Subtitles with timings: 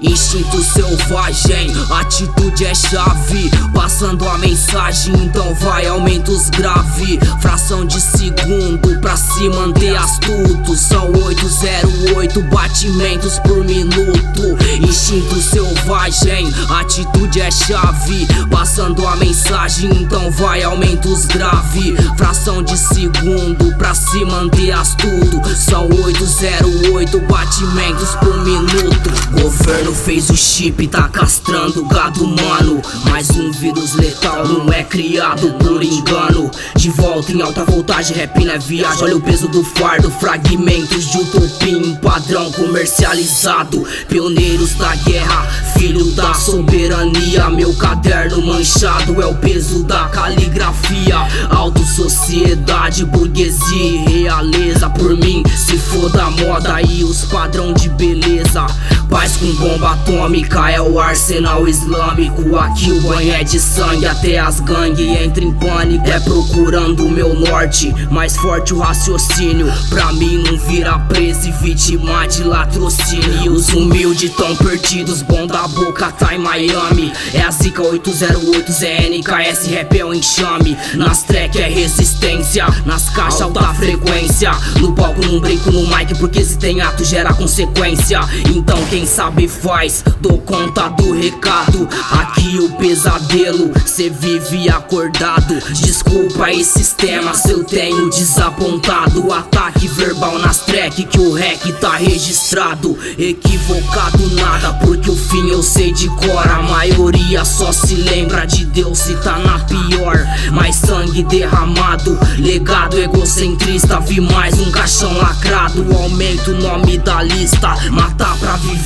[0.00, 3.50] Instinto selvagem, atitude é chave.
[3.74, 7.18] Passando a mensagem, então vai, aumenta os grave.
[7.40, 10.76] Fração de segundo pra se manter astuto.
[10.76, 14.56] São 808 batimentos por minuto.
[14.80, 18.26] Instinto selvagem, atitude é chave.
[18.50, 21.96] Passando a mensagem, então vai, aumenta os grave.
[22.16, 25.42] Fração de segundo se manter astuto.
[25.56, 29.10] São 808 batimentos por minuto.
[29.40, 32.80] Governo fez o chip, tá castrando gado humano.
[33.08, 36.50] Mais um vírus letal não é criado por engano.
[36.76, 39.04] De volta em alta voltagem, rap na viagem.
[39.04, 43.86] Olha o peso do fardo, fragmentos de utopia em padrão comercializado.
[44.08, 45.48] Pioneiros da guerra,
[45.82, 47.50] filho da soberania.
[47.50, 51.16] Meu caderno manchado é o peso da caligrafia.
[51.50, 54.88] Alto sociedade, burguesia e realeza.
[54.88, 58.64] Por mim, se for da moda e os padrão de beleza.
[59.12, 62.56] Paz com bomba atômica é o arsenal islâmico.
[62.56, 66.08] Aqui o banho é de sangue, até as gangues entram em pânico.
[66.08, 69.70] É procurando o meu norte, mais forte o raciocínio.
[69.90, 73.52] Pra mim não vira preso e vítima de latrocínio.
[73.52, 77.12] Os humildes tão perdidos, bom da boca tá em Miami.
[77.34, 80.74] É a Zika 808 ZNKS, rap é o enxame.
[80.94, 84.52] Nas track é resistência, nas caixas alta frequência.
[84.80, 88.18] No palco não brinco no mic, porque se tem ato gera consequência.
[88.48, 91.88] Então quem sabe faz, dou conta do recado.
[92.10, 95.58] Aqui o pesadelo, cê vive acordado.
[95.72, 99.32] Desculpa esse sistema se eu tenho desapontado.
[99.32, 102.98] Ataque verbal nas track que o rec tá registrado.
[103.18, 106.46] Equivocado nada, porque o fim eu sei de cor.
[106.46, 110.18] A maioria só se lembra de Deus se tá na pior.
[110.52, 114.00] Mais sangue derramado, legado egocentrista.
[114.00, 115.86] Vi mais um caixão lacrado.
[115.96, 117.74] Aumento o nome da lista.
[117.90, 118.81] Matar pra viver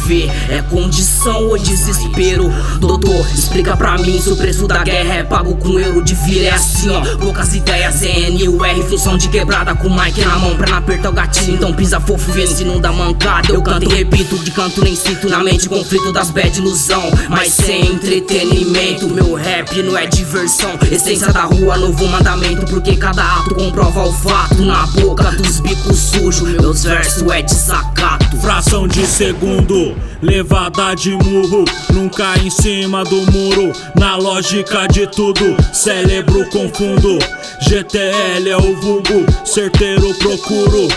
[0.49, 2.53] é condição ou desespero?
[2.79, 6.47] Doutor, explica pra mim se o preço da guerra é pago com euro de vira.
[6.47, 7.17] É assim, ó.
[7.17, 11.55] Poucas ideias, CNUR, função de quebrada com mic na mão pra não apertar o gatilho.
[11.55, 13.53] Então pisa fofo, vê se não dá mancada.
[13.53, 17.03] Eu canto e repito, de canto nem sinto na mente conflito das bad ilusão.
[17.29, 20.79] Mas sem entretenimento, meu rap não é diversão.
[20.91, 24.63] Essência da rua, novo mandamento, porque cada ato comprova o fato.
[24.63, 28.37] Na boca dos bicos sujos, meus versos é desacato.
[28.39, 29.86] Fração de segundo,
[30.23, 33.73] levada de murro, nunca em cima do muro.
[33.99, 37.19] Na lógica de tudo, cérebro confundo.
[37.69, 40.89] GTL é o vulgo, certeiro procuro.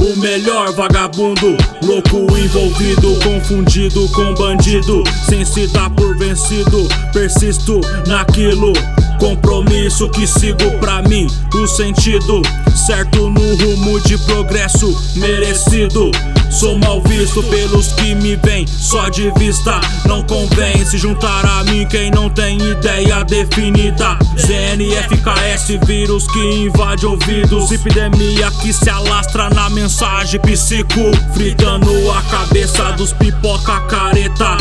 [0.00, 8.72] O melhor vagabundo, louco envolvido, confundido com bandido, sem se dar por vencido, persisto naquilo.
[9.18, 12.42] Compromisso que sigo pra mim, o sentido
[12.86, 16.10] certo no rumo de progresso merecido.
[16.50, 19.80] Sou mal visto pelos que me veem só de vista.
[20.06, 24.18] Não convém se juntar a mim quem não tem ideia definida.
[24.38, 27.70] ZNFKS, vírus que invade ouvidos.
[27.70, 31.12] Epidemia que se alastra na mensagem psico.
[31.34, 34.56] Fritando a cabeça dos pipoca careta.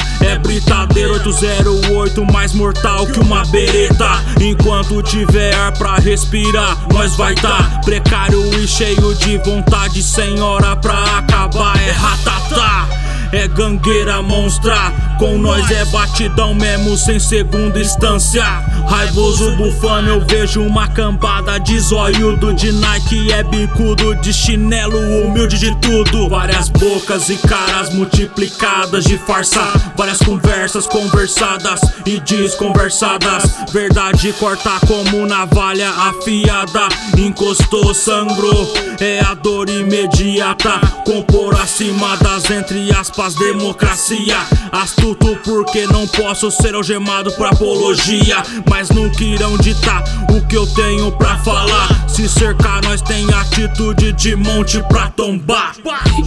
[1.28, 4.24] É britadeiro 808, mais mortal que uma bereta.
[4.40, 10.78] Enquanto tiver ar pra respirar, nós vai tá precário e cheio de vontade, sem hora
[10.78, 11.78] pra acabar.
[11.86, 12.88] É ratatá.
[13.34, 18.46] É gangueira monstra, com nós é batidão mesmo sem segunda instância.
[18.88, 25.60] Raivoso bufando, eu vejo uma cambada de zoiudo de Nike, é bicudo de chinelo, humilde
[25.60, 26.30] de tudo.
[26.30, 29.62] Várias bocas e caras multiplicadas de farsa,
[29.96, 33.44] várias conversas conversadas e desconversadas.
[33.72, 36.88] Verdade corta como navalha afiada,
[37.18, 40.80] encostou, sangrou, é a dor imediata.
[41.06, 44.38] Compor acima das entre aspas democracia.
[44.72, 48.44] Astuto porque não posso ser algemado por apologia.
[48.70, 52.08] Mas nunca irão ditar o que eu tenho pra falar.
[52.08, 55.76] Se cercar, nós tem atitude de monte pra tombar.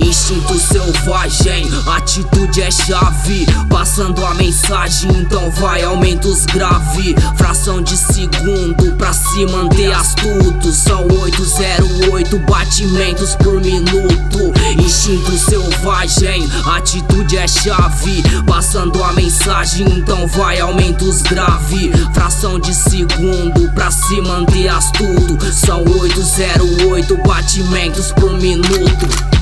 [0.01, 3.47] Instinto selvagem, atitude é chave.
[3.69, 7.15] Passando a mensagem, então vai, aumenta os grave.
[7.37, 10.73] Fração de segundo pra se manter astuto.
[10.73, 14.53] São 808 batimentos por minuto.
[14.79, 18.23] Instinto selvagem, atitude é chave.
[18.47, 21.91] Passando a mensagem, então vai, aumenta os grave.
[22.15, 25.53] Fração de segundo pra se manter astuto.
[25.53, 29.40] São 808 batimentos por minuto.